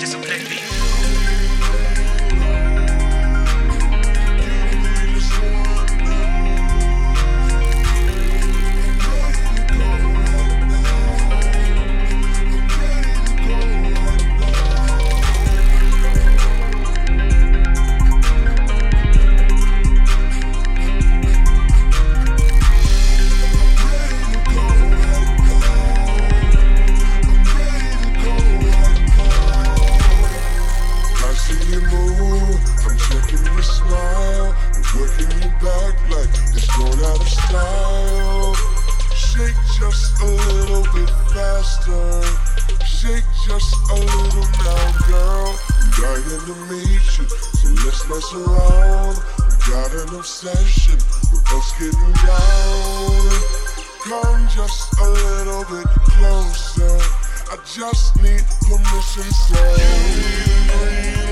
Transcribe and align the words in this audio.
Discipline 0.00 0.44
me. 0.48 1.49
just 39.80 40.20
a 40.20 40.26
little 40.26 40.82
bit 40.92 41.08
faster. 41.32 42.22
Shake 42.84 43.24
just 43.46 43.74
a 43.90 43.94
little 43.94 44.48
now, 44.60 44.92
girl. 45.08 45.56
I'm 45.80 45.90
dying 45.96 46.44
to 46.44 46.54
meet 46.68 47.06
you, 47.16 47.24
so 47.24 47.68
let's 47.84 48.04
mess 48.08 48.28
around. 48.34 49.16
We 49.48 49.56
got 49.72 49.90
an 49.94 50.14
obsession, 50.14 50.98
we're 51.32 51.40
both 51.48 51.70
getting 51.78 52.12
down. 52.28 53.30
Come 54.04 54.48
just 54.54 54.92
a 55.00 55.08
little 55.08 55.64
bit 55.64 55.88
closer. 56.12 57.00
I 57.50 57.56
just 57.64 58.16
need 58.22 58.44
permission, 58.68 59.32
so. 59.32 61.29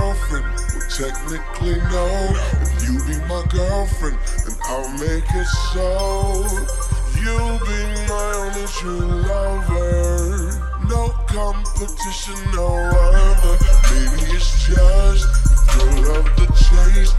girlfriend, 0.00 0.44
well 0.72 0.88
technically 0.88 1.76
no. 1.92 2.06
If 2.64 2.72
you 2.84 2.96
be 3.04 3.16
my 3.28 3.44
girlfriend, 3.50 4.18
then 4.44 4.56
I'll 4.64 4.88
make 4.96 5.28
it 5.28 5.48
so. 5.72 6.46
You'll 7.20 7.58
be 7.68 7.80
my 8.08 8.32
only 8.40 8.66
true 8.78 9.06
lover. 9.28 10.56
No 10.88 11.08
competition, 11.28 12.38
no 12.54 12.68
other. 12.68 13.56
Maybe 13.92 14.36
it's 14.36 14.66
just 14.66 15.26
you 15.74 15.84
love 16.08 16.28
the 16.40 16.46
chase. 16.56 17.12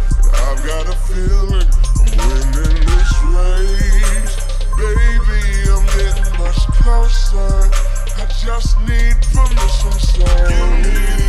I've 0.45 0.61
got 0.65 0.89
a 0.89 0.97
feeling 1.05 1.67
I'm 2.01 2.17
winning 2.27 2.81
this 2.89 3.13
race. 3.37 4.35
Baby, 4.77 5.41
I'm 5.69 5.85
getting 5.97 6.31
much 6.41 6.61
closer. 6.81 7.69
I 8.17 8.25
just 8.41 8.79
need 8.81 9.15
permission, 9.33 9.91
so 9.99 10.25
you 10.49 10.81
need. 10.83 11.20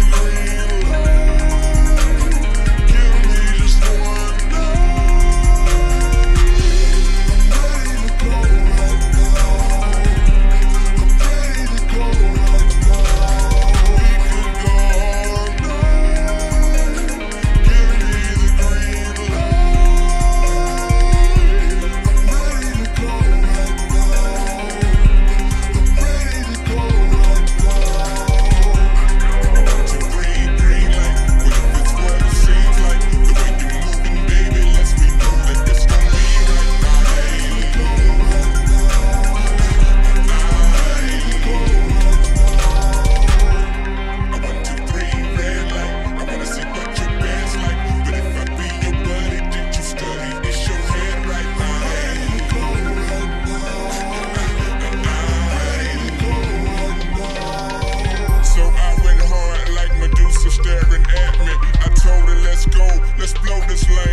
this 63.72 63.88
lane. 63.88 64.11